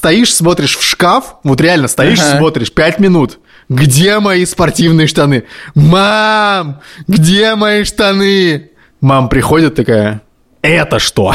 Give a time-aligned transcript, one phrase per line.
[0.00, 2.38] стоишь, смотришь в шкаф, вот реально стоишь, Ага.
[2.38, 3.38] смотришь 5 минут.
[3.68, 5.44] Где мои спортивные штаны?
[5.74, 8.70] Мам, где мои штаны?
[9.02, 10.22] Мам приходит такая,
[10.62, 11.34] это что?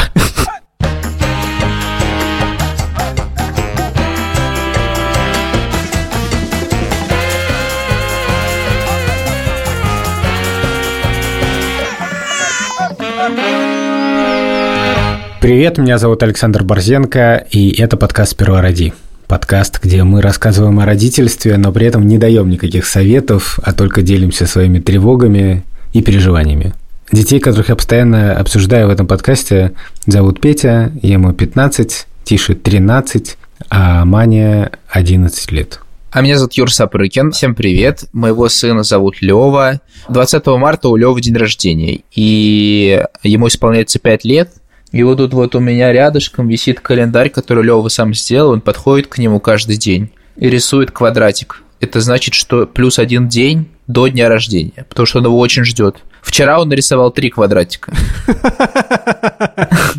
[15.46, 18.92] Привет, меня зовут Александр Борзенко, и это подкаст «Сперва роди».
[19.28, 24.02] Подкаст, где мы рассказываем о родительстве, но при этом не даем никаких советов, а только
[24.02, 26.74] делимся своими тревогами и переживаниями.
[27.12, 33.38] Детей, которых я постоянно обсуждаю в этом подкасте, зовут Петя, ему 15, Тише 13,
[33.70, 35.78] а Мане 11 лет.
[36.10, 37.30] А меня зовут Юр Сапрыкин.
[37.30, 38.06] Всем привет.
[38.12, 39.80] Моего сына зовут Лева.
[40.08, 42.00] 20 марта у Левы день рождения.
[42.16, 44.50] И ему исполняется 5 лет.
[44.96, 48.52] И вот тут вот у меня рядышком висит календарь, который Лева сам сделал.
[48.52, 51.62] Он подходит к нему каждый день и рисует квадратик.
[51.80, 55.96] Это значит, что плюс один день до дня рождения, потому что он его очень ждет.
[56.22, 57.92] Вчера он нарисовал три квадратика.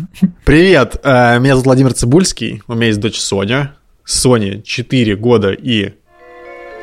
[0.44, 3.76] Привет, э, меня зовут Владимир Цибульский, у меня есть дочь Соня.
[4.04, 5.92] Соне 4 года и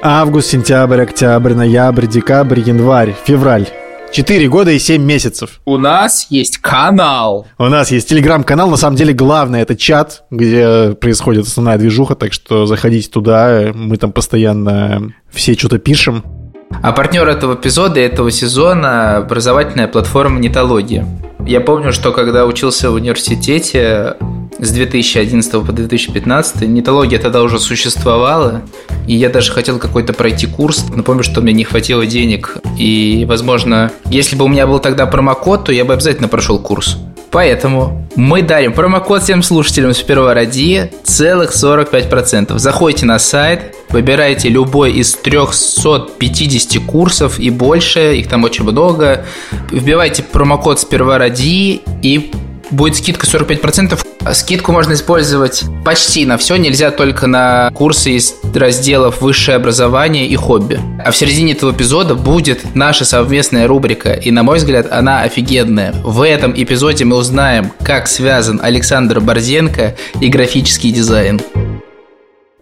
[0.01, 3.67] август, сентябрь, октябрь, ноябрь, декабрь, январь, февраль.
[4.15, 5.59] 4 года и 7 месяцев.
[5.65, 7.47] У нас есть канал.
[7.57, 12.31] У нас есть телеграм-канал, на самом деле главное это чат, где происходит основная движуха, так
[12.31, 16.23] что заходите туда, мы там постоянно все что-то пишем.
[16.69, 21.05] А партнер этого эпизода и этого сезона– образовательная платформа «Нетология».
[21.45, 24.15] Я помню, что когда учился в университете
[24.57, 28.61] с 2011 по 2015, нетология тогда уже существовала,
[29.07, 33.25] и я даже хотел какой-то пройти курс, но помню, что мне не хватило денег, и,
[33.27, 36.97] возможно, если бы у меня был тогда промокод, то я бы обязательно прошел курс.
[37.35, 42.57] Поэтому мы дарим промокод всем слушателям с первого ради целых 45%.
[42.57, 49.25] Заходите на сайт, выбирайте любой из 350 курсов и больше, их там очень много.
[49.69, 52.31] Вбивайте промокод сперва ради и
[52.71, 53.99] будет скидка 45%.
[54.33, 60.35] Скидку можно использовать почти на все, нельзя только на курсы из разделов высшее образование и
[60.35, 60.79] хобби.
[61.03, 65.93] А в середине этого эпизода будет наша совместная рубрика, и на мой взгляд она офигенная.
[66.03, 71.39] В этом эпизоде мы узнаем, как связан Александр Борзенко и графический дизайн.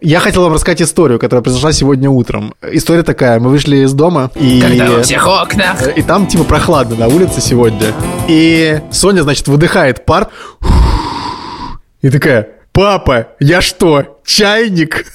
[0.05, 2.53] Я хотел вам рассказать историю, которая произошла сегодня утром.
[2.69, 4.59] История такая, мы вышли из дома и...
[4.59, 7.93] Когда во всех окнах И там типа прохладно на улице сегодня.
[8.27, 10.27] И Соня, значит, выдыхает пар.
[12.01, 15.05] И такая, папа, я что, чайник?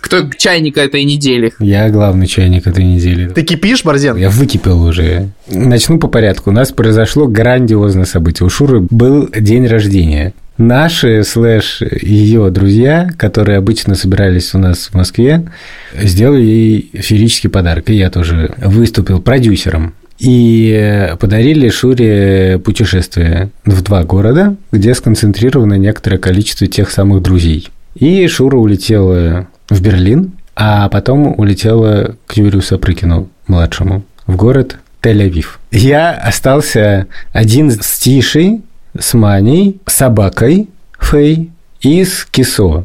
[0.00, 1.52] Кто чайника этой недели?
[1.58, 3.30] Я главный чайник этой недели.
[3.30, 4.16] Ты кипишь, Борзен?
[4.16, 5.30] Я выкипел уже.
[5.48, 6.50] Начну по порядку.
[6.50, 8.46] У нас произошло грандиозное событие.
[8.46, 10.34] У Шуры был день рождения.
[10.56, 15.44] Наши слэш ее друзья, которые обычно собирались у нас в Москве,
[16.00, 17.90] сделали ей феерический подарок.
[17.90, 19.94] И я тоже выступил продюсером.
[20.20, 27.68] И подарили Шуре путешествие в два города, где сконцентрировано некоторое количество тех самых друзей.
[27.96, 35.58] И Шура улетела в Берлин, а потом улетела к Юрию Сапрыкину, младшему, в город Тель-Авив.
[35.72, 38.62] Я остался один с Тишей,
[38.98, 40.68] с Маней, собакой
[41.00, 41.50] Фей
[41.80, 42.84] и с Кисо,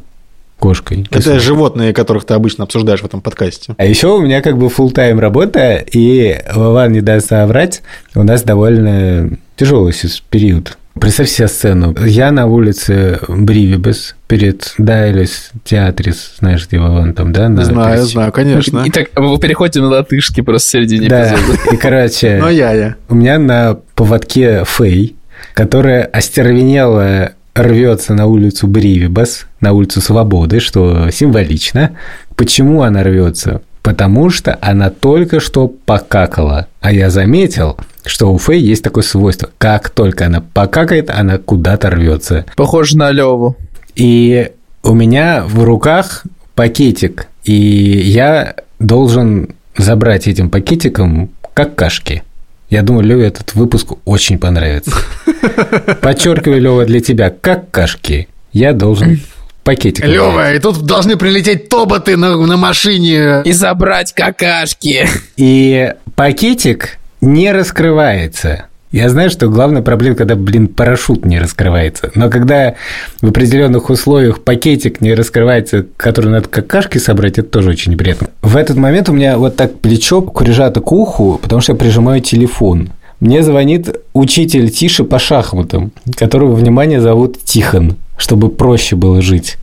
[0.59, 1.01] кошкой.
[1.09, 1.39] Это Кисо.
[1.39, 3.75] животные, которых ты обычно обсуждаешь в этом подкасте.
[3.77, 7.81] А еще у меня как бы full тайм работа, и Вован не даст соврать,
[8.15, 10.77] у нас довольно тяжелый сейчас период.
[10.99, 11.95] Представь себе сцену.
[12.05, 17.47] Я на улице Бривибес перед Дайлис Театрис, знаешь, где Вован там, да?
[17.47, 18.11] на знаю, пересечении?
[18.11, 18.83] знаю, конечно.
[18.87, 21.57] Итак, мы переходим на латышский просто в середине Да, эпизода.
[21.73, 22.95] и, короче, Но я, я.
[23.07, 25.15] у меня на поводке Фей,
[25.53, 31.97] которая остервенело рвется на улицу Бривибас, на улицу Свободы, что символично.
[32.35, 33.61] Почему она рвется?
[33.81, 36.67] Потому что она только что покакала.
[36.81, 39.49] А я заметил, что у Фей есть такое свойство.
[39.57, 42.45] Как только она покакает, она куда-то рвется.
[42.55, 43.55] Похоже на Леву.
[43.95, 44.51] И
[44.83, 46.23] у меня в руках
[46.55, 52.23] пакетик, и я должен забрать этим пакетиком какашки.
[52.69, 54.91] Я думаю, Леве этот выпуск очень понравится.
[56.01, 58.27] Подчеркиваю, Лева, для тебя какашки.
[58.53, 59.19] Я должен
[59.63, 60.05] пакетик.
[60.05, 63.41] Лева, и тут должны прилететь тоботы на, на машине.
[63.43, 65.07] И забрать какашки.
[65.35, 68.68] И пакетик не раскрывается.
[68.91, 72.11] Я знаю, что главная проблема, когда, блин, парашют не раскрывается.
[72.15, 72.73] Но когда
[73.21, 78.29] в определенных условиях пакетик не раскрывается, который надо какашки собрать, это тоже очень неприятно.
[78.41, 82.21] В этот момент у меня вот так плечо прижато к уху, потому что я прижимаю
[82.21, 82.89] телефон.
[83.19, 89.57] Мне звонит учитель Тиши по шахматам, которого, внимание, зовут Тихон, чтобы проще было жить.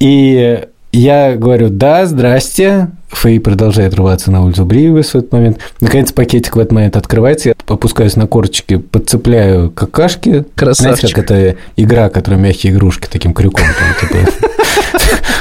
[0.00, 0.60] И
[0.92, 2.88] я говорю, да, здрасте.
[3.08, 5.58] Фэй продолжает рваться на улицу Бривис в этот момент.
[5.80, 10.44] Наконец пакетик в этот момент открывается, я опускаюсь на корточки, подцепляю какашки.
[10.54, 10.98] Красавчик.
[10.98, 13.64] Знаете, как это игра, которая мягкие игрушки таким крюком.
[14.00, 14.16] типа.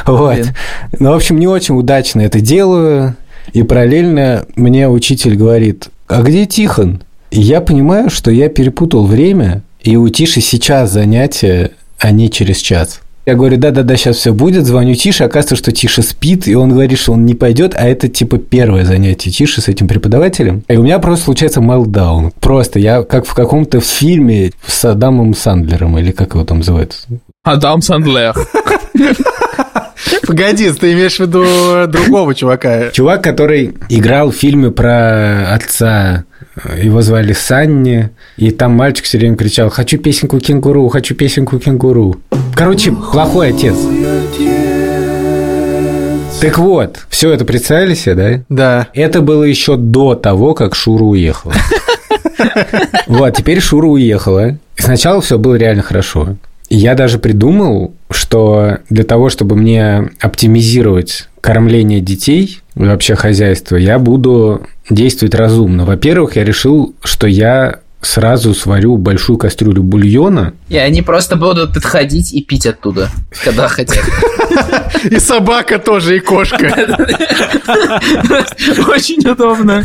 [0.05, 0.39] Вот.
[0.99, 3.17] Ну, в общем, не очень удачно это делаю.
[3.51, 7.03] И параллельно мне учитель говорит, а где Тихон?
[7.31, 12.57] И я понимаю, что я перепутал время, и у Тиши сейчас занятия, а не через
[12.57, 13.01] час.
[13.27, 16.97] Я говорю, да-да-да, сейчас все будет, звоню Тише, оказывается, что Тиша спит, и он говорит,
[16.97, 20.63] что он не пойдет, а это типа первое занятие Тиши с этим преподавателем.
[20.69, 22.31] И у меня просто случается мелдаун.
[22.39, 27.05] Просто я как в каком-то фильме с Адамом Сандлером, или как его там называют?
[27.43, 28.33] Адам Сандлер.
[30.25, 31.43] Погоди, ты имеешь в виду
[31.91, 32.91] другого чувака.
[32.91, 36.23] Чувак, который играл в фильме про отца,
[36.81, 42.15] его звали Санни, и там мальчик все время кричал «Хочу песенку кенгуру, хочу песенку кенгуру».
[42.57, 43.75] Короче, плохой отец.
[46.41, 48.43] Так вот, все это представили себе, да?
[48.49, 48.87] Да.
[48.95, 51.53] Это было еще до того, как Шура уехала.
[53.07, 54.57] Вот, теперь Шура уехала.
[54.75, 56.35] Сначала все было реально хорошо.
[56.69, 63.99] Я даже придумал, что для того, чтобы мне оптимизировать кормление детей, и вообще хозяйство, я
[63.99, 65.85] буду действовать разумно.
[65.85, 70.53] Во-первых, я решил, что я сразу сварю большую кастрюлю бульона.
[70.69, 73.09] И они просто будут подходить и пить оттуда,
[73.43, 74.03] когда хотят.
[75.03, 76.57] И собака тоже, и кошка.
[78.87, 79.83] Очень удобно.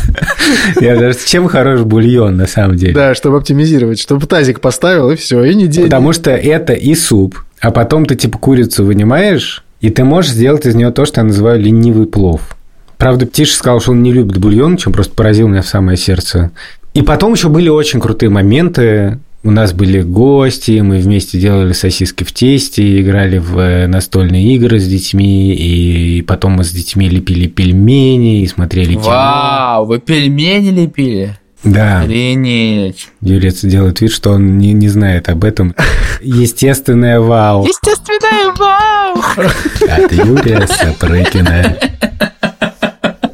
[0.81, 2.95] Я даже чем хорош бульон, на самом деле.
[2.95, 5.85] Да, чтобы оптимизировать, чтобы тазик поставил, и все, и не день.
[5.85, 10.65] Потому что это и суп, а потом ты типа курицу вынимаешь, и ты можешь сделать
[10.65, 12.57] из нее то, что я называю ленивый плов.
[12.97, 16.53] Правда, Птиша сказал, что он не любит бульон, чем просто поразил меня в самое сердце.
[16.95, 19.19] И потом еще были очень крутые моменты.
[19.45, 24.79] У нас были гости, мы вместе делали сосиски в тесте, играли в э, настольные игры
[24.79, 29.03] с детьми, и потом мы с детьми лепили пельмени и смотрели кино.
[29.03, 31.37] Вау, вы пельмени лепили?
[31.65, 33.09] Да, Охренеть.
[33.21, 35.75] Юрец делает вид, что он не, не знает об этом.
[36.23, 37.67] Естественное вау.
[37.67, 39.23] Естественное вау.
[39.89, 41.77] От Юрия Сапрыкина.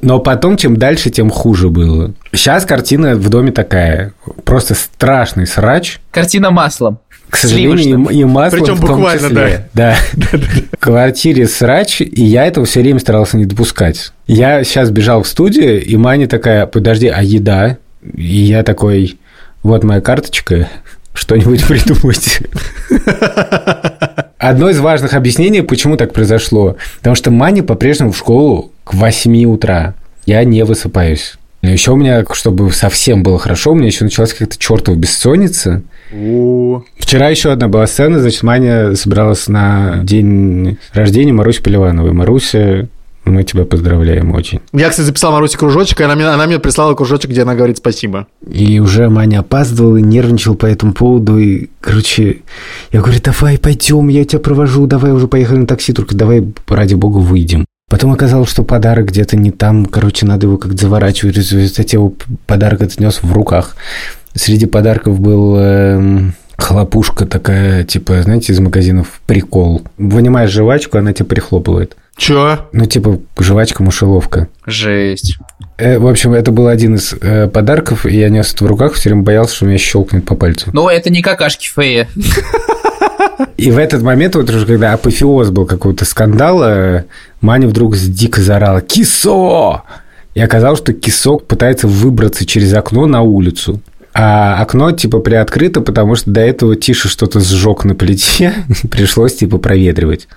[0.09, 2.15] Но потом, чем дальше, тем хуже было.
[2.33, 4.15] Сейчас картина в доме такая.
[4.47, 6.01] Просто страшный срач.
[6.11, 7.01] Картина маслом.
[7.29, 9.69] К сожалению, и, и маслом Причем в том буквально, числе.
[9.75, 9.97] Да.
[10.73, 14.15] В квартире срач, и я этого все время старался не допускать.
[14.27, 17.77] Я сейчас бежал в студию, и Маня такая, подожди, а еда?
[18.15, 19.19] И я такой,
[19.63, 20.71] вот моя карточка,
[21.13, 22.41] что-нибудь придумать.
[24.39, 26.77] Одно из важных объяснений, почему так произошло.
[26.99, 29.95] Потому что Маня по-прежнему в школу к 8 утра.
[30.27, 31.35] Я не высыпаюсь.
[31.61, 35.83] Но еще у меня, чтобы совсем было хорошо, у меня еще началась какая-то чертова бессонница.
[36.99, 42.13] Вчера еще одна была сцена, значит, Маня собиралась на день рождения Маруси Поливановой.
[42.13, 42.87] Маруся,
[43.33, 44.61] мы тебя поздравляем очень.
[44.73, 47.79] Я, кстати, записал Марусе кружочек, и она мне, она мне прислала кружочек, где она говорит
[47.79, 48.27] спасибо.
[48.49, 51.39] И уже Маня опаздывал и нервничал по этому поводу.
[51.39, 52.43] И, короче,
[52.93, 56.95] я говорю, давай, пойдем, я тебя провожу, давай уже поехали на такси, только давай, ради
[56.95, 57.65] бога, выйдем.
[57.89, 61.37] Потом оказалось, что подарок где-то не там, короче, надо его как-то заворачивать.
[61.37, 62.13] В результате его
[62.47, 63.77] подарок отнес в руках.
[64.35, 69.83] Среди подарков был эм, хлопушка такая, типа, знаете, из магазинов прикол.
[69.97, 71.97] Вынимаешь жвачку, она тебя прихлопывает.
[72.19, 72.67] Чё?
[72.73, 74.49] Ну, типа, жвачка-мышеловка.
[74.67, 75.39] Жесть.
[75.79, 78.95] Э, в общем, это был один из э, подарков, и я нес это в руках,
[78.95, 80.69] все время боялся, что меня щелкнет по пальцу.
[80.73, 82.09] Ну, это не какашки Фея.
[83.57, 87.05] И в этот момент, вот уже когда апофеоз был какого-то скандала,
[87.41, 89.83] Маня вдруг дико заорала «Кисо!»
[90.35, 93.81] И оказалось, что кисок пытается выбраться через окно на улицу.
[94.15, 98.53] А окно, типа, приоткрыто, потому что до этого Тише что-то сжег на плите,
[98.91, 100.29] пришлось, типа, проветривать.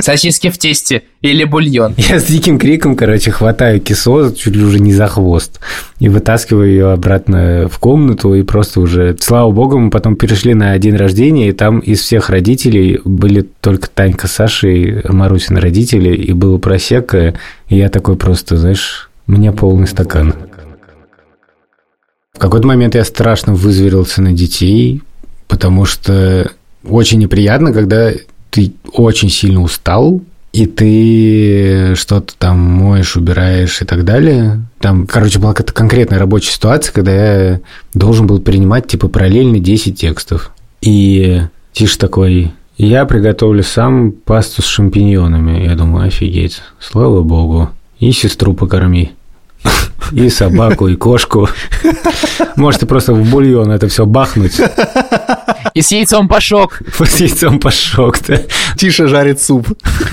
[0.00, 1.94] Сосиски в тесте или бульон.
[1.96, 5.60] Я с диким криком, короче, хватаю кисо чуть ли уже не за хвост
[5.98, 10.76] и вытаскиваю ее обратно в комнату, и просто уже, слава богу, мы потом перешли на
[10.78, 16.32] день рождения, и там из всех родителей были только Танька с Сашей, Марусин родители, и
[16.32, 17.34] было просека,
[17.68, 20.34] и я такой просто, знаешь, мне полный стакан.
[22.34, 25.02] В какой-то момент я страшно вызверился на детей,
[25.46, 26.50] потому что
[26.84, 28.10] очень неприятно, когда
[28.52, 30.20] ты очень сильно устал,
[30.52, 34.60] и ты что-то там моешь, убираешь и так далее.
[34.78, 37.60] Там, короче, была какая-то конкретная рабочая ситуация, когда я
[37.94, 40.52] должен был принимать, типа, параллельно 10 текстов.
[40.82, 41.40] И
[41.72, 45.64] Тиш такой, я приготовлю сам пасту с шампиньонами.
[45.64, 47.70] Я думаю, офигеть, слава богу.
[47.98, 49.12] И сестру покорми.
[50.12, 51.48] И собаку, и кошку.
[52.56, 54.60] Можете просто в бульон это все бахнуть.
[55.74, 56.80] И с яйцом пошок.
[56.98, 58.40] С яйцом пошок, да.
[58.76, 59.68] Тише жарит суп.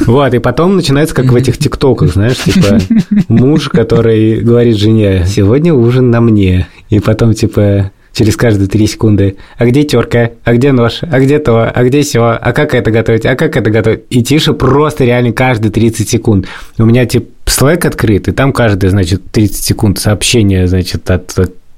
[0.06, 2.79] Вот, и потом начинается, как в этих тиктоках, знаешь, типа
[3.27, 6.68] муж, который говорит жене, сегодня ужин на мне.
[6.89, 9.38] И потом, типа, через каждые три секунды.
[9.58, 10.32] А где терка?
[10.44, 11.00] А где нож?
[11.01, 11.70] А где то?
[11.70, 12.38] А где все?
[12.41, 13.25] А как это готовить?
[13.25, 14.01] А как это готовить?
[14.10, 16.48] И тише просто реально каждые 30 секунд.
[16.77, 21.36] У меня типа Slack открыт, и там каждые, значит, 30 секунд сообщение, значит, от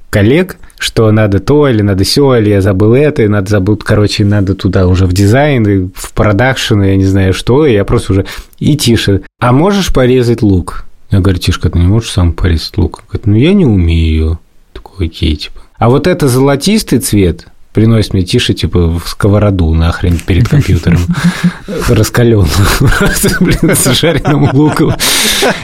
[0.10, 4.26] коллег, что надо то, или надо все, или я забыл это, и надо забыл, короче,
[4.26, 7.86] надо туда уже в дизайн, и в продакшн, и я не знаю что, и я
[7.86, 8.26] просто уже...
[8.60, 9.22] И тише.
[9.40, 10.86] А можешь порезать лук?
[11.10, 13.04] Я говорю, Тишка, ты не можешь сам порезать лук?
[13.08, 14.40] Говорит, ну я не умею.
[14.74, 15.62] Такой, окей, типа.
[15.78, 21.00] А вот это золотистый цвет приносит мне тише, типа, в сковороду нахрен перед компьютером.
[21.90, 22.50] Раскаленную.
[23.40, 24.94] Блин, с жареным луком.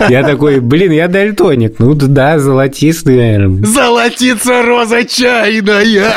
[0.10, 1.76] Я такой, блин, я дальтоник.
[1.80, 3.66] Ну да, золотистый, наверное.
[3.66, 6.14] Золотится роза чайная.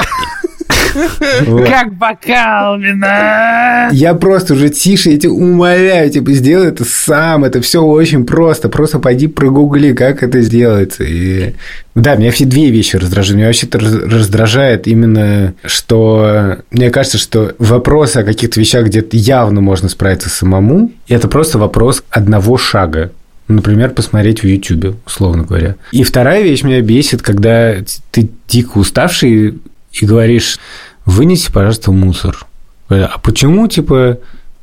[1.67, 3.89] Как бокал вина.
[3.93, 8.69] Я просто уже тише, я тебя умоляю, типа, сделай это сам, это все очень просто,
[8.69, 11.05] просто пойди прогугли, как это сделается.
[11.05, 11.55] И...
[11.95, 13.37] Да, меня все две вещи раздражают.
[13.37, 19.89] Меня вообще раздражает именно, что мне кажется, что вопрос о каких-то вещах, где явно можно
[19.89, 23.11] справиться самому, это просто вопрос одного шага.
[23.49, 25.75] Например, посмотреть в YouTube, условно говоря.
[25.91, 27.75] И вторая вещь меня бесит, когда
[28.13, 29.59] ты дико уставший
[29.93, 30.59] и говоришь,
[31.05, 32.47] вынеси, пожалуйста, мусор.
[32.89, 34.19] А почему, типа,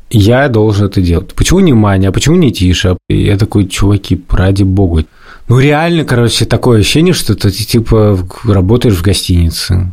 [0.09, 1.33] я должен это делать?
[1.33, 2.09] Почему не Маня?
[2.09, 2.97] А почему не Тиша?
[3.09, 5.05] И я такой, чуваки, ради бога.
[5.47, 9.91] Ну, реально, короче, такое ощущение, что ты, типа, работаешь в гостинице,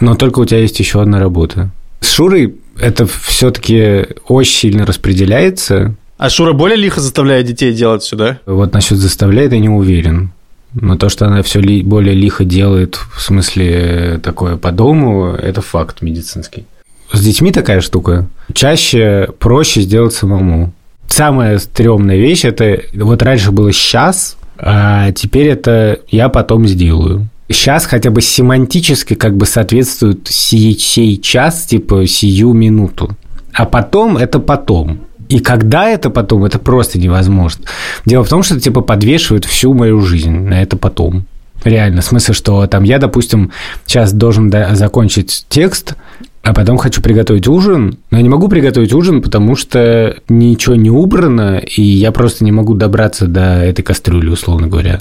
[0.00, 1.70] но только у тебя есть еще одна работа.
[2.00, 5.94] С Шурой это все-таки очень сильно распределяется.
[6.16, 8.38] А Шура более лихо заставляет детей делать сюда?
[8.46, 10.30] Вот насчет заставляет я не уверен.
[10.74, 15.60] Но то, что она все ли, более лихо делает, в смысле такое по дому, это
[15.60, 16.66] факт медицинский.
[17.12, 18.26] С детьми такая штука.
[18.52, 20.72] Чаще проще сделать самому.
[21.06, 27.28] Самая стрёмная вещь– это вот раньше было «сейчас», а теперь это «я потом сделаю».
[27.48, 33.16] Сейчас хотя бы семантически как бы соответствует сей, сей час, типа сию минуту.
[33.52, 35.02] А потом– это потом.
[35.34, 37.64] И когда это потом, это просто невозможно.
[38.06, 41.26] Дело в том, что типа подвешивают всю мою жизнь на это потом.
[41.64, 43.50] Реально, в смысле, что там я, допустим,
[43.84, 45.96] сейчас должен закончить текст,
[46.44, 50.90] а потом хочу приготовить ужин, но я не могу приготовить ужин, потому что ничего не
[50.90, 55.00] убрано, и я просто не могу добраться до этой кастрюли, условно говоря.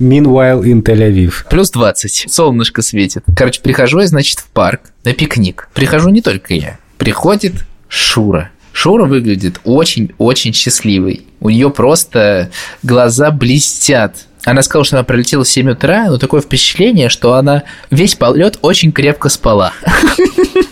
[0.00, 1.44] Meanwhile in Тель-Авив.
[1.50, 2.28] Плюс 20.
[2.30, 3.24] Солнышко светит.
[3.36, 5.68] Короче, прихожу я, значит, в парк на пикник.
[5.74, 6.78] Прихожу не только я.
[6.96, 8.50] Приходит Шура.
[8.76, 11.22] Шура выглядит очень-очень счастливой.
[11.40, 12.50] У нее просто
[12.82, 14.26] глаза блестят.
[14.44, 18.58] Она сказала, что она пролетела в 7 утра, но такое впечатление, что она весь полет
[18.60, 19.72] очень крепко спала.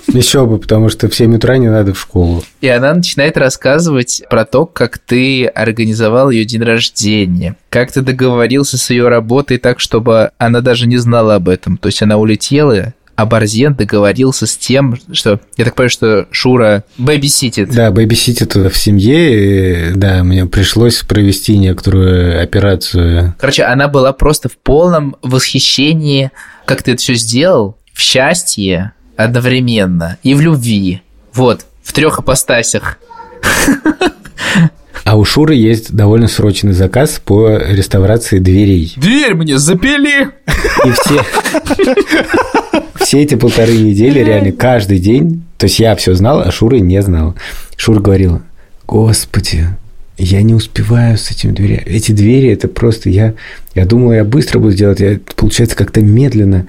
[0.08, 2.44] Еще бы, потому что в 7 утра не надо в школу.
[2.60, 8.76] И она начинает рассказывать про то, как ты организовал ее день рождения, как ты договорился
[8.76, 11.78] с ее работой так, чтобы она даже не знала об этом.
[11.78, 16.84] То есть она улетела, а Борзен договорился с тем, что, я так понимаю, что Шура
[16.98, 17.70] бэбиситит.
[17.70, 23.34] Да, бэбиситит в семье, и, да, мне пришлось провести некоторую операцию.
[23.38, 26.30] Короче, она была просто в полном восхищении,
[26.66, 31.02] как ты это все сделал, в счастье одновременно и в любви.
[31.32, 32.98] Вот, в трех апостасях.
[35.04, 38.92] А у Шуры есть довольно срочный заказ по реставрации дверей.
[38.96, 40.28] Дверь мне запили!
[40.84, 41.22] И все
[43.04, 47.00] все эти полторы недели реально каждый день, то есть я все знал, а Шура не
[47.02, 47.34] знал.
[47.76, 48.42] Шура говорила,
[48.86, 49.68] господи,
[50.16, 51.84] я не успеваю с этими дверями.
[51.86, 53.34] Эти двери, это просто я...
[53.74, 56.66] Я думал, я быстро буду делать, я, получается как-то медленно.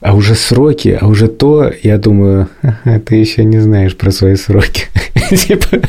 [0.00, 2.48] А уже сроки, а уже то, я думаю,
[3.06, 4.86] ты еще не знаешь про свои сроки.
[5.30, 5.80] Типа,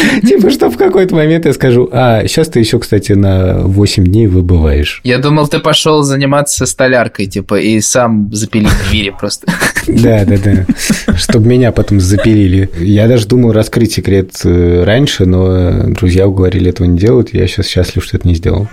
[0.26, 4.26] Типа, что в какой-то момент я скажу, а, сейчас ты еще, кстати, на 8 дней
[4.26, 5.00] выбываешь.
[5.04, 9.46] Я думал, ты пошел заниматься столяркой, типа, и сам запилить двери просто.
[9.86, 11.14] Да, да, да.
[11.16, 12.70] Чтобы меня потом запилили.
[12.78, 17.66] Я даже думал раскрыть секрет э, раньше, но друзья уговорили этого не делать, я сейчас
[17.66, 18.68] счастлив, что это не сделал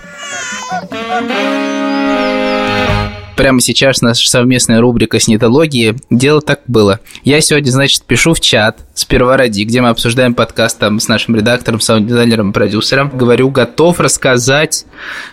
[3.38, 5.94] прямо сейчас наша совместная рубрика снитологии.
[6.10, 6.98] Дело так было.
[7.22, 11.36] Я сегодня, значит, пишу в чат сперва ради, где мы обсуждаем подкаст там с нашим
[11.36, 13.12] редактором, саунд-дизайнером, продюсером.
[13.14, 14.86] Говорю, готов рассказать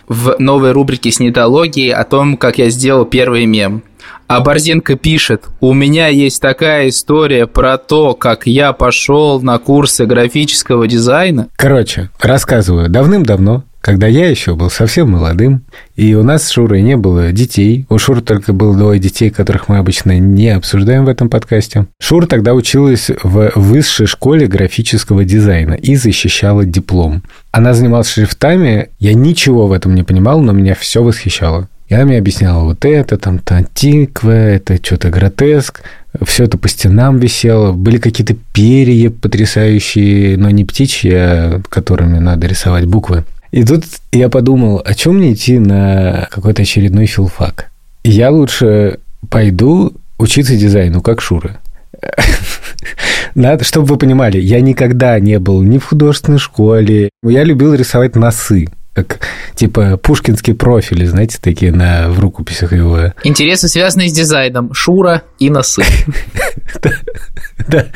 [0.06, 3.82] в новой рубрике снитологии о том, как я сделал первый мем.
[4.28, 10.06] А Борзенко пишет, у меня есть такая история про то, как я пошел на курсы
[10.06, 11.48] графического дизайна.
[11.56, 12.88] Короче, рассказываю.
[12.88, 15.62] Давным-давно когда я еще был совсем молодым,
[15.94, 17.86] и у нас с Шурой не было детей.
[17.88, 21.86] У Шуры только было двое детей, которых мы обычно не обсуждаем в этом подкасте.
[22.00, 27.22] Шура тогда училась в высшей школе графического дизайна и защищала диплом.
[27.52, 31.68] Она занималась шрифтами, я ничего в этом не понимал, но меня все восхищало.
[31.88, 35.82] И она мне объясняла, вот это там тантиква, это что-то гротеск,
[36.24, 42.48] все это по стенам висело, были какие-то перья потрясающие, но не птичьи, а которыми надо
[42.48, 43.22] рисовать буквы.
[43.50, 47.70] И тут я подумал, о чем мне идти на какой-то очередной филфак?
[48.04, 48.98] Я лучше
[49.30, 51.58] пойду учиться дизайну, как Шура.
[53.34, 57.10] Надо, чтобы вы понимали, я никогда не был ни в художественной школе.
[57.22, 59.20] Я любил рисовать носы как
[59.54, 63.12] типа пушкинские профили, знаете, такие на, в рукописях его.
[63.24, 64.72] Интересы, связанные с дизайном.
[64.72, 65.84] Шура и носы.
[67.68, 67.86] Да.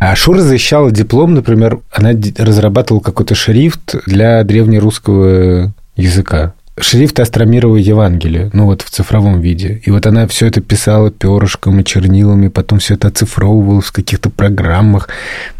[0.00, 8.50] А Шура защищала диплом, например, она разрабатывала какой-то шрифт для древнерусского языка шрифт Астромирова Евангелия,
[8.52, 9.80] ну вот в цифровом виде.
[9.84, 14.28] И вот она все это писала перышком и чернилами, потом все это оцифровывала в каких-то
[14.28, 15.08] программах.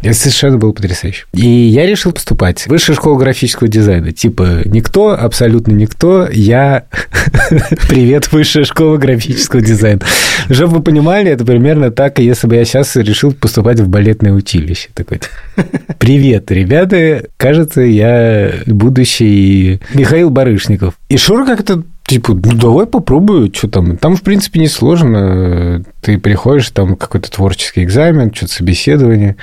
[0.01, 1.25] Это совершенно было потрясающе.
[1.33, 2.67] И я решил поступать.
[2.67, 4.11] Высшая школа графического дизайна.
[4.11, 6.27] Типа никто, абсолютно никто.
[6.31, 6.85] Я...
[7.87, 10.01] Привет, высшая школа графического дизайна.
[10.49, 14.89] Чтобы вы понимали, это примерно так, если бы я сейчас решил поступать в балетное училище.
[14.93, 15.21] Такой,
[15.97, 17.25] привет, ребята.
[17.37, 20.95] Кажется, я будущий Михаил Барышников.
[21.07, 23.97] И Шура как-то типа, ну давай попробую, что там.
[23.97, 25.83] Там, в принципе, не сложно.
[26.01, 29.35] Ты приходишь, там какой-то творческий экзамен, что-то собеседование.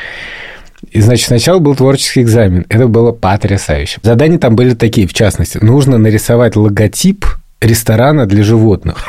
[0.91, 2.67] И, значит, сначала был творческий экзамен.
[2.69, 4.01] Это было потрясающе.
[4.03, 5.59] Задания там были такие, в частности.
[5.59, 7.25] Нужно нарисовать логотип
[7.61, 9.07] ресторана для животных.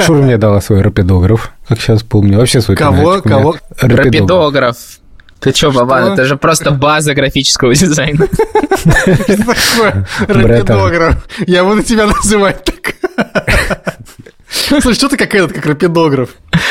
[0.00, 2.38] Шура мне дала свой рапидограф, как сейчас помню.
[2.38, 3.20] Вообще свой Кого?
[3.20, 3.56] Кого?
[3.80, 4.76] Рапидограф.
[5.40, 8.26] Ты чё, Бабан, это же просто база графического дизайна.
[8.26, 11.28] Что такое рапидограф?
[11.46, 12.94] Я буду тебя называть так.
[14.48, 16.30] Слушай, что ты как этот, как рапидограф?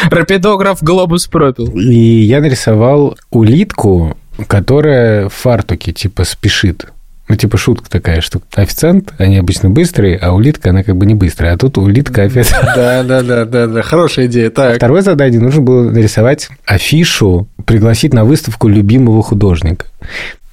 [0.10, 1.68] Рапидограф глобус пропил.
[1.78, 4.18] И я нарисовал улитку,
[4.48, 6.88] которая в фартуке, типа, спешит.
[7.28, 11.16] Ну, типа шутка такая, что официант, они обычно быстрые, а улитка, она как бы не
[11.16, 12.66] быстрая, а тут улитка официант.
[12.76, 14.50] Да, да, да, да, да, хорошая идея.
[14.50, 14.76] Так.
[14.76, 19.88] Второе задание нужно было нарисовать афишу, пригласить на выставку любимого художника.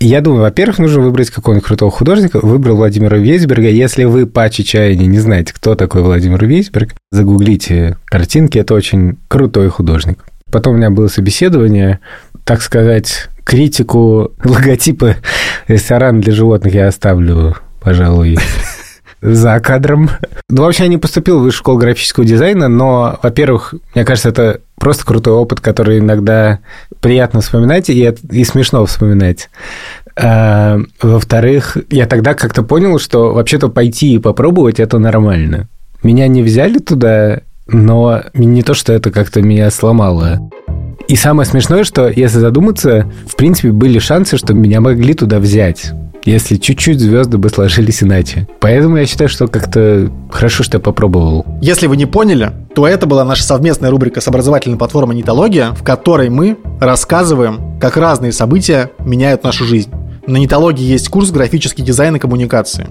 [0.01, 2.41] Я думаю, во-первых, нужно выбрать какого-нибудь крутого художника.
[2.43, 3.69] Выбрал Владимира Вейсберга.
[3.69, 8.59] Если вы по чаяния не знаете, кто такой Владимир Вейсберг, загуглите картинки.
[8.59, 10.25] Это очень крутой художник.
[10.51, 12.01] Потом у меня было собеседование,
[12.45, 15.17] так сказать, критику логотипа
[15.69, 18.39] ресторана для животных я оставлю, пожалуй,
[19.23, 20.11] за кадром.
[20.49, 24.61] Ну, вообще, я не поступил в высшую школу графического дизайна, но, во-первых, мне кажется, это
[24.77, 26.59] просто крутой опыт, который иногда
[27.01, 29.49] приятно вспоминать и, и смешно вспоминать.
[30.17, 35.69] А, во-вторых, я тогда как-то понял, что вообще-то пойти и попробовать это нормально.
[36.03, 40.51] Меня не взяли туда, но не то, что это как-то меня сломало.
[41.09, 45.93] И самое смешное, что, если задуматься, в принципе, были шансы, что меня могли туда взять
[46.25, 48.47] если чуть-чуть звезды бы сложились иначе.
[48.61, 51.45] Поэтому я считаю, что как-то хорошо, что я попробовал.
[51.61, 55.83] Если вы не поняли, то это была наша совместная рубрика с образовательной платформой «Нитология», в
[55.83, 59.91] которой мы рассказываем, как разные события меняют нашу жизнь.
[60.27, 62.87] На Нитологии есть курс графический дизайн и коммуникации.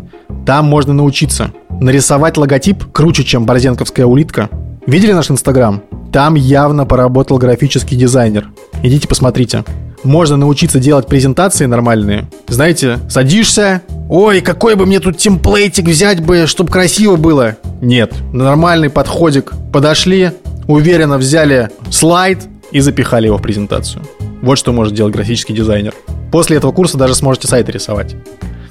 [0.46, 4.50] Там можно научиться нарисовать логотип круче, чем борзенковская улитка.
[4.88, 5.84] Видели наш Инстаграм?
[6.12, 8.50] Там явно поработал графический дизайнер.
[8.82, 9.64] Идите посмотрите.
[10.04, 12.28] Можно научиться делать презентации нормальные.
[12.48, 17.58] Знаете, садишься, ой, какой бы мне тут темплейтик взять бы, чтобы красиво было.
[17.82, 19.54] Нет, нормальный подходик.
[19.72, 20.32] Подошли,
[20.68, 22.40] уверенно взяли слайд
[22.72, 24.04] и запихали его в презентацию.
[24.42, 25.94] Вот что может делать графический дизайнер.
[26.32, 28.16] После этого курса даже сможете сайты рисовать.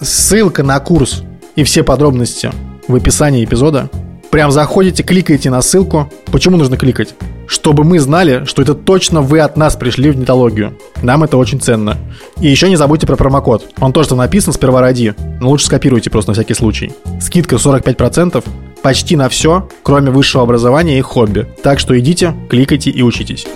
[0.01, 1.23] Ссылка на курс
[1.55, 2.51] и все подробности
[2.89, 3.89] в описании эпизода.
[4.31, 6.09] Прям заходите, кликаете на ссылку.
[6.27, 7.15] Почему нужно кликать?
[7.49, 10.79] Чтобы мы знали, что это точно вы от нас пришли в нетологию.
[11.03, 11.99] Нам это очень ценно.
[12.41, 13.73] И еще не забудьте про промокод.
[13.81, 15.17] Он тоже там написан, сперва ради.
[15.41, 16.93] Но лучше скопируйте просто на всякий случай.
[17.21, 18.45] Скидка 45%,
[18.83, 21.49] почти на все, кроме высшего образования и хобби.
[21.65, 23.47] Так что идите, кликайте и учитесь.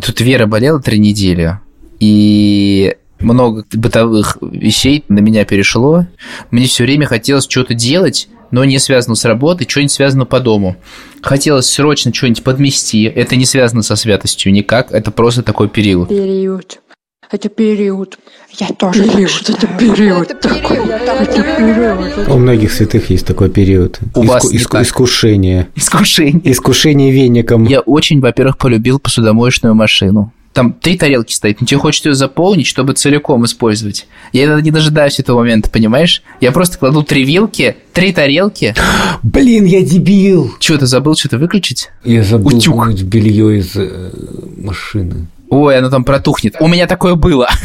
[0.00, 1.60] Тут Вера болела три недели.
[2.00, 6.06] И много бытовых вещей на меня перешло.
[6.50, 10.76] Мне все время хотелось что-то делать, но не связано с работой, что-нибудь связано по дому.
[11.22, 13.04] Хотелось срочно что-нибудь подмести.
[13.04, 16.08] Это не связано со святостью никак, это просто такой период.
[16.08, 16.80] Период.
[17.30, 18.18] Это период.
[18.58, 19.50] Я тоже период.
[19.50, 20.30] Это период.
[20.30, 20.90] Это период.
[20.90, 22.28] Это период.
[22.28, 23.98] У многих святых есть такой период.
[24.14, 25.68] У Иску, вас иску, искушение.
[25.74, 26.52] Искушение.
[26.52, 27.64] Искушение веником.
[27.64, 30.32] Я очень, во-первых, полюбил посудомоечную машину.
[30.56, 34.08] Там три тарелки стоит, но тебе хочется ее заполнить, чтобы целиком использовать.
[34.32, 36.22] Я иногда не дожидаюсь этого момента, понимаешь?
[36.40, 38.74] Я просто кладу три вилки, три тарелки.
[39.22, 40.54] Блин, я дебил!
[40.58, 41.90] Что, ты забыл что-то выключить?
[42.04, 42.90] Я забыл Утюг.
[43.02, 44.10] белье из э,
[44.56, 45.26] машины.
[45.50, 46.56] Ой, оно там протухнет.
[46.58, 47.50] У меня такое было.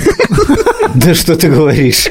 [0.93, 2.09] Да что ты говоришь?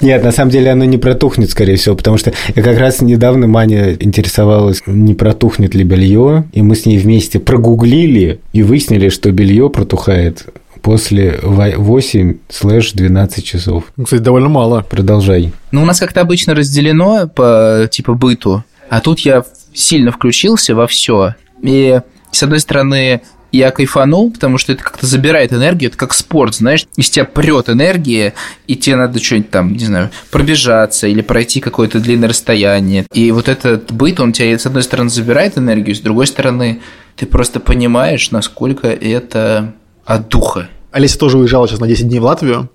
[0.00, 3.46] Нет, на самом деле оно не протухнет, скорее всего, потому что я как раз недавно
[3.46, 9.30] Маня интересовалась, не протухнет ли белье, и мы с ней вместе прогуглили и выяснили, что
[9.30, 10.46] белье протухает
[10.80, 13.84] после 8-12 часов.
[13.96, 14.84] Ну, Кстати, довольно мало.
[14.88, 15.52] Продолжай.
[15.72, 20.86] Ну, у нас как-то обычно разделено по типа быту, а тут я сильно включился во
[20.86, 21.34] все.
[21.62, 23.20] И, с одной стороны,
[23.52, 27.68] я кайфанул, потому что это как-то забирает энергию, это как спорт, знаешь, из тебя прет
[27.68, 28.34] энергия,
[28.66, 33.06] и тебе надо что-нибудь там, не знаю, пробежаться или пройти какое-то длинное расстояние.
[33.12, 36.80] И вот этот быт, он тебя, с одной стороны, забирает энергию, с другой стороны,
[37.16, 40.68] ты просто понимаешь, насколько это от духа.
[40.92, 42.70] Олеся тоже уезжала сейчас на 10 дней в Латвию.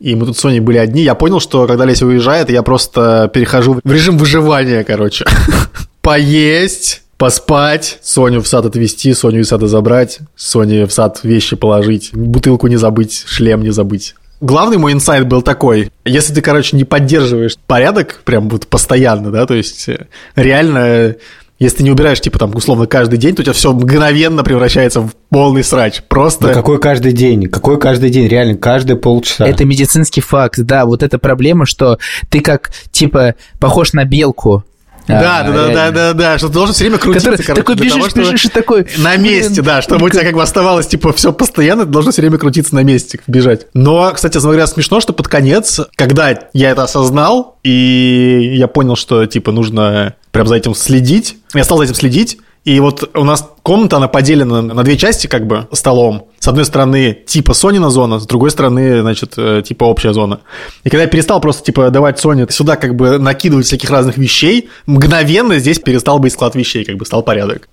[0.00, 1.02] И мы тут с Соней были одни.
[1.02, 5.26] Я понял, что когда Олеся уезжает, я просто перехожу в режим выживания, короче.
[6.00, 12.10] Поесть, поспать, Соню в сад отвезти, Соню из сада забрать, Соне в сад вещи положить,
[12.14, 14.14] бутылку не забыть, шлем не забыть.
[14.40, 19.44] Главный мой инсайт был такой, если ты, короче, не поддерживаешь порядок прям вот постоянно, да,
[19.44, 21.16] то есть э, реально,
[21.58, 25.02] если ты не убираешь, типа, там, условно, каждый день, то у тебя все мгновенно превращается
[25.02, 26.02] в полный срач.
[26.08, 26.46] Просто...
[26.46, 27.50] Да какой каждый день?
[27.50, 28.28] Какой каждый день?
[28.28, 29.46] Реально, каждые полчаса.
[29.46, 31.98] Это медицинский факт, да, вот эта проблема, что
[32.30, 34.64] ты как, типа, похож на белку.
[35.06, 37.74] Да, да, да, да, да, да, что ты должен все время крутиться, Который короче, такой
[37.76, 38.86] бежишь, того, чтобы бежишь и такой...
[38.98, 42.22] на месте, да, чтобы у тебя как бы оставалось, типа, все постоянно, ты должен все
[42.22, 43.66] время крутиться на месте, бежать.
[43.74, 49.26] Но, кстати, говоря, смешно, что под конец, когда я это осознал, и я понял, что,
[49.26, 53.48] типа, нужно прям за этим следить, я стал за этим следить, и вот у нас
[53.62, 56.28] комната, она поделена на две части, как бы, столом.
[56.40, 60.40] С одной стороны, типа Сонина зона, с другой стороны, значит, э, типа общая зона.
[60.84, 64.70] И когда я перестал просто, типа, давать Соне сюда, как бы, накидывать всяких разных вещей,
[64.86, 67.68] мгновенно здесь перестал быть склад вещей, как бы, стал порядок.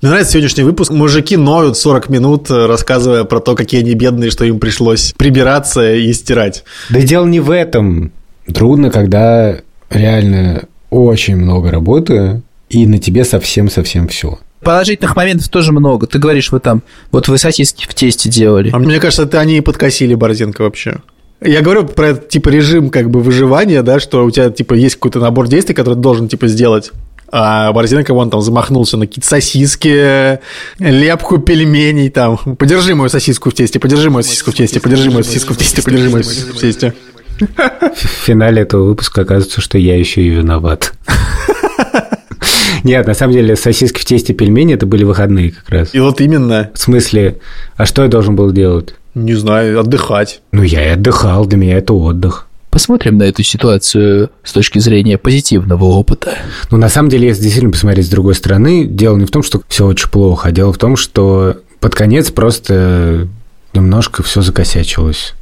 [0.00, 0.92] Мне нравится сегодняшний выпуск.
[0.92, 5.92] Мужики ноют 40 минут, э, рассказывая про то, какие они бедные, что им пришлось прибираться
[5.92, 6.62] и стирать.
[6.90, 8.12] Да дело не в этом.
[8.46, 9.58] Трудно, когда
[9.90, 14.38] реально очень много работы, и на тебе совсем-совсем все.
[14.62, 16.06] Положительных моментов тоже много.
[16.06, 18.70] Ты говоришь, вы там, вот вы сосиски в тесте делали.
[18.72, 21.00] А мне кажется, это они и подкосили Борзенко вообще.
[21.40, 24.94] Я говорю про этот, типа, режим, как бы, выживания, да, что у тебя, типа, есть
[24.94, 26.92] какой-то набор действий, который ты должен, типа, сделать.
[27.34, 30.38] А Борзенко, вон там замахнулся на какие-то сосиски,
[30.78, 32.36] лепку пельменей там.
[32.36, 35.82] Подержи мою сосиску в тесте, подержи мою сосиску в тесте, подержи мою сосиску в тесте,
[35.82, 36.94] подержи мою сосиску в тесте.
[37.40, 40.92] В финале этого выпуска оказывается, что я еще и виноват.
[42.84, 45.94] Нет, на самом деле сосиски в тесте пельмени это были выходные как раз.
[45.94, 47.38] И вот именно, В смысле,
[47.76, 48.94] а что я должен был делать?
[49.14, 50.40] не знаю, отдыхать.
[50.52, 52.46] Ну, я и отдыхал, для меня это отдых.
[52.70, 56.38] Посмотрим на эту ситуацию с точки зрения позитивного опыта.
[56.70, 59.60] Ну, на самом деле, если действительно посмотреть с другой стороны, дело не в том, что
[59.68, 63.28] все очень плохо, а дело в том, что под конец просто
[63.74, 65.34] немножко все закосячилось.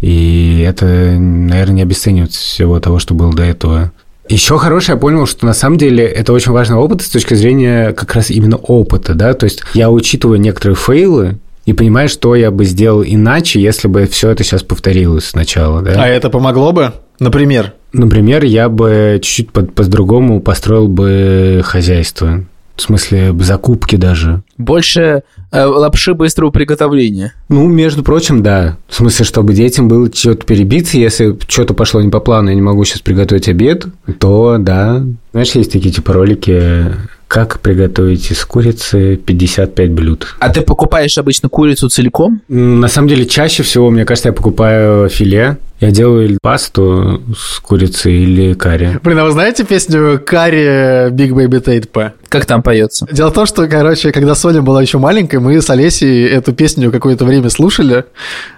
[0.00, 3.92] И это, наверное, не обесценивает всего того, что было до этого.
[4.28, 7.92] Еще хорошее, я понял, что на самом деле это очень важный опыт с точки зрения
[7.92, 12.50] как раз именно опыта, да, то есть я учитываю некоторые фейлы и понимаю, что я
[12.50, 16.02] бы сделал иначе, если бы все это сейчас повторилось сначала, да.
[16.02, 16.92] А это помогло бы?
[17.18, 22.44] Например, Например, я бы чуть-чуть по- по-другому построил бы хозяйство.
[22.74, 24.42] В смысле, закупки даже.
[24.62, 27.32] Больше э, лапши быстрого приготовления.
[27.48, 28.76] Ну, между прочим, да.
[28.88, 32.62] В смысле, чтобы детям было что-то перебиться, если что-то пошло не по плану, я не
[32.62, 33.86] могу сейчас приготовить обед,
[34.18, 35.02] то да.
[35.32, 36.92] Знаешь, есть такие типа ролики,
[37.32, 40.36] как приготовить из курицы 55 блюд.
[40.38, 42.42] А ты покупаешь обычно курицу целиком?
[42.48, 45.56] На самом деле, чаще всего, мне кажется, я покупаю филе.
[45.80, 49.00] Я делаю или пасту с курицей или карри.
[49.02, 52.12] блин, а вы знаете песню Карри Big Baby Tate P?
[52.28, 53.08] Как там поется?
[53.10, 56.92] Дело в том, что, короче, когда Соня была еще маленькой, мы с Олесей эту песню
[56.92, 58.04] какое-то время слушали,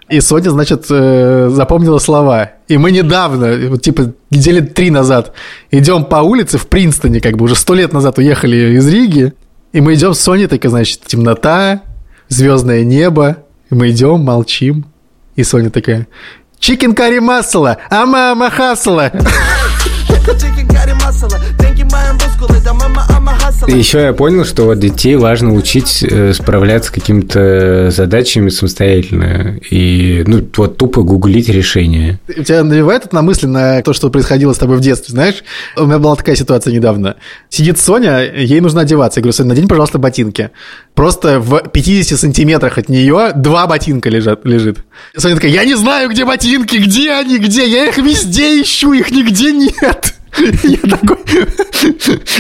[0.09, 2.51] и Соня, значит, э, запомнила слова.
[2.67, 5.35] И мы недавно, вот, типа, недели три назад,
[5.71, 9.35] идем по улице в Принстоне, как бы уже сто лет назад уехали из Риги,
[9.73, 11.83] и мы идем с Соней, такая, значит, темнота,
[12.29, 13.37] звездное небо,
[13.71, 14.87] и мы идем, молчим,
[15.37, 16.09] и Соня такая,
[16.59, 19.13] Чикен карри масла, а мама хасла.
[23.67, 29.59] Еще я понял, что вот детей важно учить э, справляться с какими-то задачами самостоятельно.
[29.71, 32.21] И, ну, вот тупо гуглить решения.
[32.29, 35.45] У тебя навевает это на мысли на то, что происходило с тобой в детстве, знаешь?
[35.77, 37.17] У меня была такая ситуация недавно.
[37.49, 39.21] Сидит Соня, ей нужно одеваться.
[39.21, 40.51] Я говорю, Соня, надень, пожалуйста, ботинки.
[40.95, 44.79] Просто в 50 сантиметрах от нее два ботинка лежат, лежит.
[45.17, 47.67] Соня такая, я не знаю, где ботинки, где они, где?
[47.67, 50.15] Я их везде ищу, их нигде нет.
[50.63, 51.19] Я такой,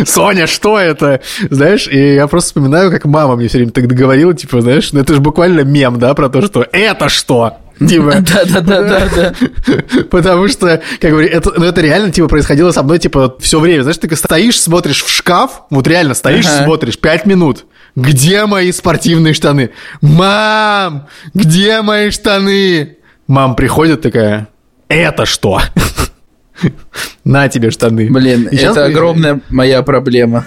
[0.05, 1.21] Соня, что это?
[1.51, 5.01] Знаешь, и я просто вспоминаю, как мама мне все время так говорила, типа, знаешь, ну
[5.01, 7.59] это же буквально мем, да, про то, что это что?
[7.79, 9.35] Типа, Да, да, да, да, да.
[10.11, 13.83] Потому что, как говорю, это, ну, это реально, типа, происходило со мной, типа, все время.
[13.83, 16.65] Знаешь, ты стоишь, смотришь в шкаф, вот реально стоишь, Ага.
[16.65, 17.67] смотришь, пять минут.
[17.97, 19.71] Где мои спортивные штаны?
[20.01, 22.97] Мам, где мои штаны?
[23.27, 24.49] Мам приходит такая,
[24.89, 25.61] это что?
[27.25, 28.11] На тебе штаны.
[28.11, 30.45] Блин, И это огромная моя проблема.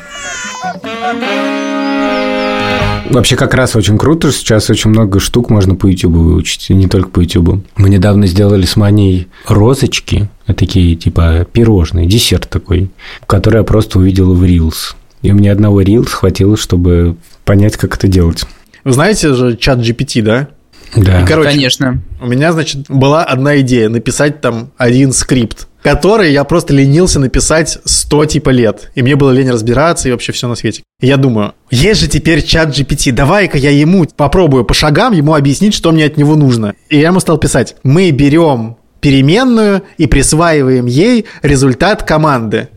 [3.09, 6.73] Вообще как раз очень круто, что сейчас очень много штук можно по YouTube выучить, и
[6.73, 7.63] не только по YouTube.
[7.77, 12.89] Мы недавно сделали с Маней розочки, а такие типа пирожные, десерт такой,
[13.25, 14.95] который я просто увидел в Reels.
[15.21, 17.15] И мне одного Reels хватило, чтобы
[17.45, 18.43] понять, как это делать.
[18.83, 20.49] Вы знаете же чат GPT, да?
[20.95, 21.21] Да.
[21.21, 22.01] И, короче, Конечно.
[22.21, 27.79] У меня, значит, была одна идея написать там один скрипт, который я просто ленился написать
[27.83, 28.91] 100 типа лет.
[28.95, 30.83] И мне было лень разбираться и вообще все на свете.
[30.99, 35.35] И я думаю, есть же теперь чат GPT, давай-ка я ему попробую по шагам ему
[35.35, 36.73] объяснить, что мне от него нужно.
[36.89, 42.69] И я ему стал писать, мы берем переменную и присваиваем ей результат команды.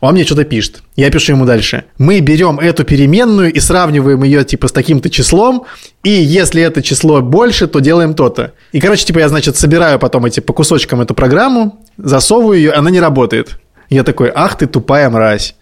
[0.00, 0.82] Он мне что-то пишет.
[0.94, 1.84] Я пишу ему дальше.
[1.98, 5.64] Мы берем эту переменную и сравниваем ее типа с таким-то числом,
[6.04, 8.52] и если это число больше, то делаем то-то.
[8.70, 12.90] И, короче, типа я, значит, собираю потом эти по кусочкам эту программу, засовываю ее, она
[12.90, 13.58] не работает.
[13.90, 15.56] Я такой, ах ты тупая мразь.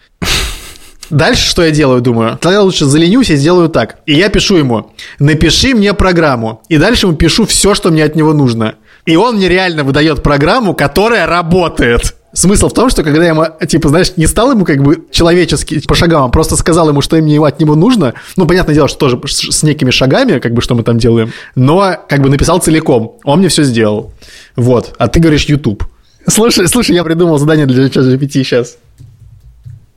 [1.11, 2.37] Дальше что я делаю, думаю?
[2.37, 3.99] Тогда лучше заленюсь и сделаю так.
[4.07, 6.63] И я пишу ему, напиши мне программу.
[6.69, 8.75] И дальше ему пишу все, что мне от него нужно.
[9.05, 12.17] И он мне реально выдает программу, которая работает.
[12.37, 15.81] Смысл в том, что когда я ему, типа, знаешь, не стал ему как бы человечески
[15.87, 18.99] по шагам, а просто сказал ему, что мне от него нужно, ну, понятное дело, что
[18.99, 23.17] тоже с некими шагами, как бы, что мы там делаем, но как бы написал целиком.
[23.25, 24.13] Он мне все сделал.
[24.55, 24.95] Вот.
[24.99, 25.85] А ты говоришь YouTube.
[26.29, 28.77] Слушай, слушай, я придумал задание для ChatGPT сейчас.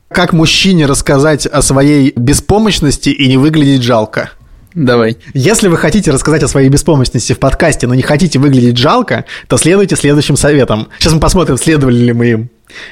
[0.08, 4.30] Как мужчине рассказать о своей беспомощности и не выглядеть жалко?
[4.80, 5.18] Давай.
[5.34, 9.58] Если вы хотите рассказать о своей беспомощности в подкасте, но не хотите выглядеть жалко, то
[9.58, 10.88] следуйте следующим советам.
[11.00, 12.50] Сейчас мы посмотрим, следовали ли мы им.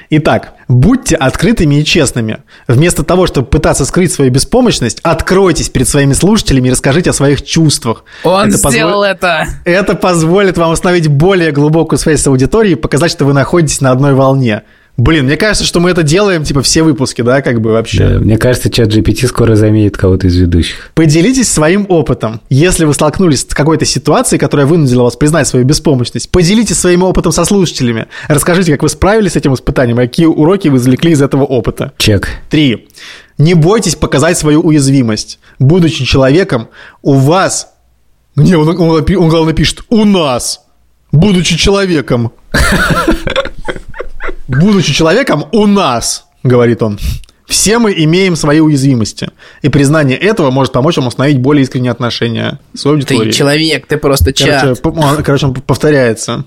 [0.09, 2.39] Итак, будьте открытыми и честными.
[2.67, 7.45] Вместо того, чтобы пытаться скрыть свою беспомощность, откройтесь перед своими слушателями и расскажите о своих
[7.45, 8.03] чувствах.
[8.25, 9.47] Он Это позво- сделал это.
[9.63, 13.91] Это позволит вам установить более глубокую связь с аудиторией и показать, что вы находитесь на
[13.91, 14.63] одной волне.
[14.97, 18.09] Блин, мне кажется, что мы это делаем, типа, все выпуски, да, как бы вообще.
[18.09, 20.89] Да, Мне кажется, чат GPT скоро заменит кого-то из ведущих.
[20.95, 22.41] Поделитесь своим опытом.
[22.49, 27.31] Если вы столкнулись с какой-то ситуацией, которая вынудила вас признать свою беспомощность, поделитесь своим опытом
[27.31, 28.07] со слушателями.
[28.27, 31.93] Расскажите, как вы справились с этим испытанием, и какие уроки вы извлекли из этого опыта.
[31.99, 32.29] Чек.
[32.49, 32.87] Три.
[33.37, 35.37] Не бойтесь показать свою уязвимость.
[35.59, 36.69] Будучи человеком,
[37.03, 37.73] у вас...
[38.35, 40.61] Не, он, он, напи- он главное пишет «у нас».
[41.11, 42.31] Будучи человеком.
[44.47, 46.99] Будучи человеком, у нас, говорит он.
[47.47, 49.29] Все мы имеем свои уязвимости.
[49.61, 53.31] И признание этого может помочь вам установить более искренние отношения с аудиторией.
[53.31, 54.81] Ты человек, ты просто Короче, чат.
[54.81, 56.43] по- он- короче, он повторяется.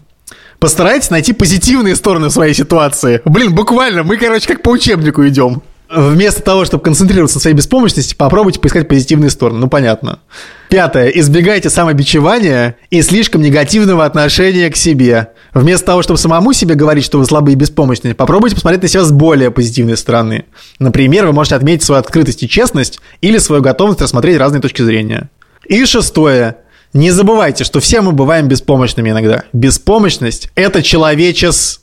[0.59, 3.23] Постарайтесь найти позитивные стороны своей ситуации.
[3.25, 5.63] Блин, буквально, мы, короче, как по учебнику идем.
[5.93, 9.59] Вместо того, чтобы концентрироваться на своей беспомощности, попробуйте поискать позитивные стороны.
[9.59, 10.21] Ну, понятно.
[10.69, 11.09] Пятое.
[11.09, 15.31] Избегайте самобичевания и слишком негативного отношения к себе.
[15.53, 19.03] Вместо того, чтобы самому себе говорить, что вы слабые и беспомощные, попробуйте посмотреть на себя
[19.03, 20.45] с более позитивной стороны.
[20.79, 25.29] Например, вы можете отметить свою открытость и честность или свою готовность рассмотреть разные точки зрения.
[25.67, 26.59] И шестое.
[26.93, 29.43] Не забывайте, что все мы бываем беспомощными иногда.
[29.53, 31.81] Беспомощность– это человечес...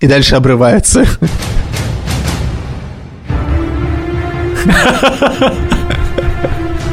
[0.00, 1.06] И дальше обрывается.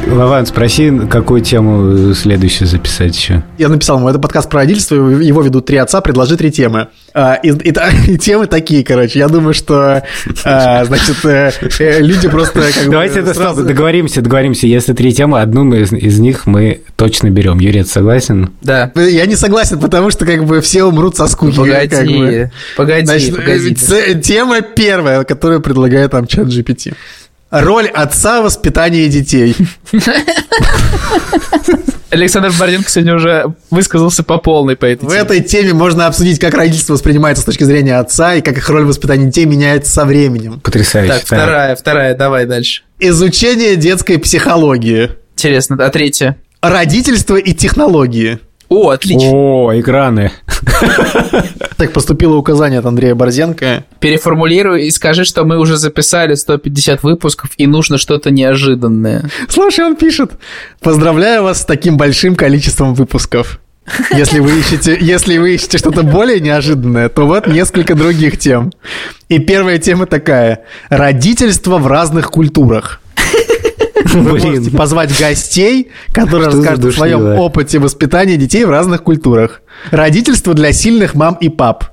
[0.06, 3.42] Вован, спроси, какую тему следующую записать еще.
[3.58, 6.88] Я написал ему, это подкаст про родительство, его ведут три отца, предложи три темы.
[7.12, 7.74] А, И, и
[8.12, 9.18] и темы такие, короче.
[9.18, 10.02] Я думаю, что,
[10.44, 14.66] а, значит, э, э, люди просто как бы Давайте это сразу- договоримся, договоримся.
[14.66, 17.58] Если три темы, одну мы из, из них мы точно берем.
[17.58, 18.48] Юрец, согласен?
[18.62, 18.90] Да.
[18.96, 21.56] Я не согласен, потому что как бы все умрут со скуки.
[21.56, 22.50] Погоди, как бы.
[22.78, 23.72] погоди, Значит, погоди.
[23.72, 26.94] э, ц- тема первая, которую предлагает там чат GPT.
[27.50, 29.56] Роль отца в воспитании детей.
[32.10, 35.20] Александр Борденко сегодня уже высказался по полной по этой В теме.
[35.20, 38.84] этой теме можно обсудить, как родительство воспринимается с точки зрения отца и как их роль
[38.84, 40.60] в воспитании детей меняется со временем.
[40.60, 41.12] Потрясающе.
[41.12, 42.82] Так, вторая, вторая, давай дальше.
[42.98, 45.10] Изучение детской психологии.
[45.34, 46.36] Интересно, а третья?
[46.62, 48.38] Родительство и технологии.
[48.68, 49.30] О, отлично.
[49.32, 50.32] О, экраны.
[51.76, 53.84] Так поступило указание от Андрея Борзенко.
[54.00, 59.30] Переформулируй и скажи, что мы уже записали 150 выпусков и нужно что-то неожиданное.
[59.48, 60.32] Слушай, он пишет.
[60.80, 63.60] Поздравляю вас с таким большим количеством выпусков.
[64.12, 68.72] Если вы ищете, если вы ищете что-то более неожиданное, то вот несколько других тем.
[69.28, 70.64] И первая тема такая.
[70.90, 73.00] Родительство в разных культурах.
[74.14, 79.62] Можете позвать гостей, которые расскажут о своем опыте воспитания детей в разных культурах.
[79.90, 81.84] Родительство для сильных мам и пап.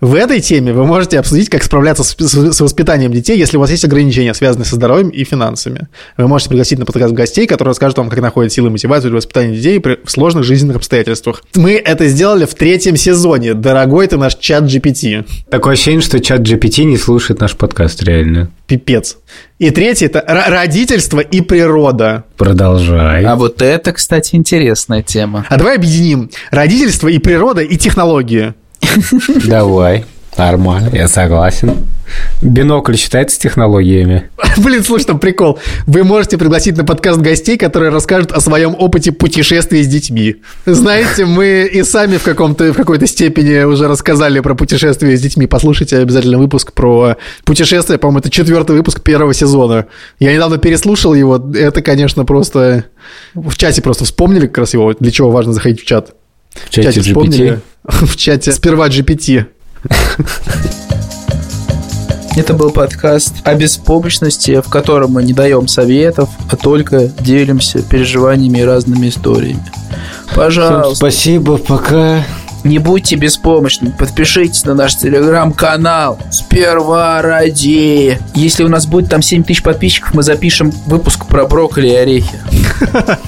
[0.00, 3.60] В этой теме вы можете обсудить, как справляться с, с- с воспитанием детей, если у
[3.60, 5.88] вас есть ограничения, связанные со здоровьем и финансами.
[6.18, 9.16] Вы можете пригласить на подкаст гостей, которые расскажут вам, как находят силы и мотивацию для
[9.16, 11.42] воспитания детей при в сложных жизненных обстоятельствах.
[11.54, 13.54] Мы это сделали в третьем сезоне.
[13.54, 15.26] Дорогой ты наш чат GPT.
[15.48, 18.50] Такое ощущение, что чат GPT не слушает наш подкаст, реально.
[18.66, 19.16] Пипец.
[19.58, 22.24] И третий– это родительство и природа.
[22.36, 23.24] Продолжай.
[23.24, 25.46] А вот это, кстати, интересная тема.
[25.48, 28.54] А давай объединим родительство и природа и технологии.
[29.46, 30.04] Давай.
[30.36, 31.86] Нормально, я согласен.
[32.42, 34.30] Бинокль считается технологиями.
[34.56, 35.58] Блин, слушай, там прикол.
[35.86, 40.36] Вы можете пригласить на подкаст гостей, которые расскажут о своем опыте путешествий с детьми.
[40.66, 45.46] Знаете, мы и сами в, каком-то, в какой-то степени уже рассказали про путешествия с детьми.
[45.46, 47.98] Послушайте обязательно выпуск про путешествия.
[47.98, 49.86] По-моему, это четвертый выпуск первого сезона.
[50.18, 51.36] Я недавно переслушал его.
[51.54, 52.84] Это, конечно, просто...
[53.34, 56.14] В чате просто вспомнили как раз его, для чего важно заходить в чат.
[56.54, 57.60] В чате GPT.
[57.88, 59.46] В чате сперва GPT.
[62.36, 68.58] Это был подкаст о беспомощности, в котором мы не даем советов, а только делимся переживаниями
[68.58, 69.62] и разными историями.
[70.26, 72.24] Всем Пожалуйста, спасибо, пока.
[72.64, 78.18] Не будьте беспомощными, подпишитесь на наш телеграм-канал «Сперва ради».
[78.34, 82.38] Если у нас будет там 7 тысяч подписчиков, мы запишем выпуск про брокколи и орехи,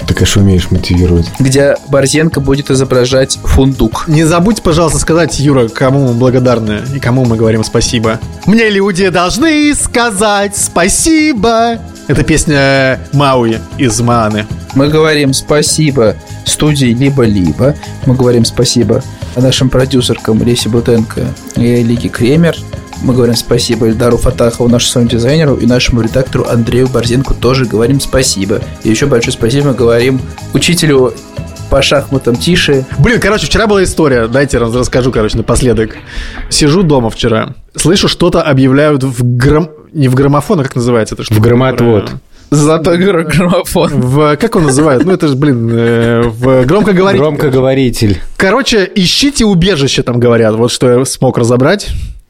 [0.07, 1.27] Ты, конечно, умеешь мотивировать.
[1.39, 4.05] где Борзенко будет изображать фундук.
[4.07, 8.19] Не забудь, пожалуйста, сказать, Юра, кому мы благодарны и кому мы говорим спасибо.
[8.45, 11.79] Мне люди должны сказать спасибо.
[12.07, 14.45] Это песня Мауи из Мааны.
[14.77, 17.73] Мы говорим спасибо студии «Либо-либо».
[18.05, 19.01] Мы говорим спасибо
[19.35, 21.21] нашим продюсеркам Лесе Бутенко
[21.55, 22.55] и Лике Кремер.
[23.01, 27.99] Мы говорим спасибо Эльдару Фатахову, нашему своему дизайнеру, и нашему редактору Андрею Борзенко тоже говорим
[27.99, 28.61] спасибо.
[28.83, 30.21] И еще большое спасибо мы говорим
[30.53, 31.11] учителю
[31.71, 32.85] по шахматам Тише.
[32.99, 34.27] Блин, короче, вчера была история.
[34.27, 35.97] Дайте раз- расскажу, короче, напоследок.
[36.51, 37.55] Сижу дома вчера.
[37.75, 39.69] Слышу, что-то объявляют в грам...
[39.91, 41.23] Не в граммофон, а как называется это?
[41.23, 42.11] В громоотвод.
[42.49, 44.01] Золотой гра- граммофон.
[44.01, 44.37] В...
[44.37, 45.05] Как он называют?
[45.05, 47.19] Ну, это же, блин, э, в громкоговоритель.
[47.21, 48.21] Громкоговоритель.
[48.37, 50.55] Короче, ищите убежище, там говорят.
[50.55, 51.89] Вот что я смог разобрать.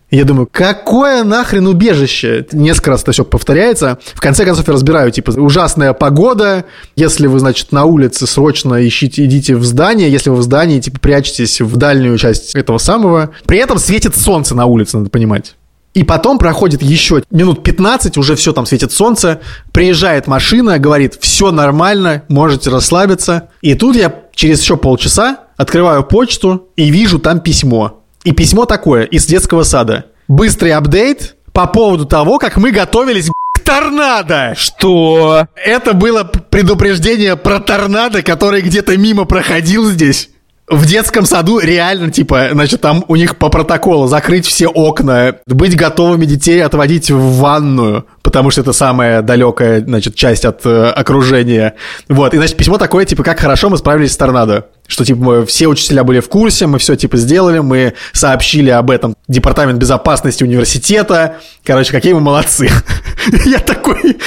[0.09, 2.45] Я думаю, какое нахрен убежище?
[2.53, 3.99] Несколько раз это все повторяется.
[4.15, 6.63] В конце концов я разбираю, типа, ужасная погода.
[6.95, 10.09] Если вы, значит, на улице, срочно ищите, идите в здание.
[10.09, 13.31] Если вы в здании, типа, прячетесь в дальнюю часть этого самого.
[13.45, 15.56] При этом светит солнце на улице, надо понимать.
[15.97, 19.41] И потом проходит еще минут 15, уже все там светит солнце,
[19.73, 23.49] приезжает машина, говорит, все нормально, можете расслабиться.
[23.63, 28.03] И тут я через еще полчаса открываю почту и вижу там письмо.
[28.23, 30.05] И письмо такое, из детского сада.
[30.27, 34.53] Быстрый апдейт по поводу того, как мы готовились к торнадо.
[34.55, 35.47] Что?
[35.55, 40.29] Это было предупреждение про торнадо, который где-то мимо проходил здесь.
[40.69, 45.77] В детском саду реально, типа, значит, там у них по протоколу закрыть все окна, быть
[45.77, 51.75] готовыми детей отводить в ванную, потому что это самая далекая, значит, часть от э, окружения.
[52.09, 54.65] Вот, и, значит, письмо такое, типа, как хорошо мы справились с торнадо.
[54.87, 58.91] Что, типа, мы, все учителя были в курсе, мы все, типа, сделали, мы сообщили об
[58.91, 61.37] этом Департамент безопасности университета.
[61.63, 62.69] Короче, какие мы молодцы.
[63.45, 64.17] Я такой,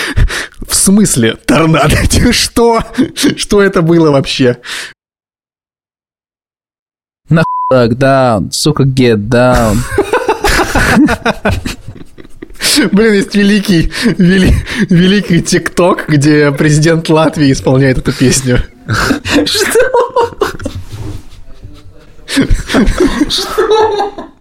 [0.66, 1.96] в смысле торнадо?
[2.32, 2.80] Что?
[3.36, 4.56] Что это было вообще?
[7.70, 9.76] Так, down, сука, get down.
[12.90, 14.56] Блин, есть великий, вели-
[14.88, 18.58] великий ТикТок, где президент Латвии исполняет эту песню.
[19.46, 19.78] Что?